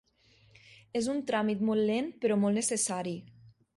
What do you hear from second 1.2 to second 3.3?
tràmit molt lent però molt necessari.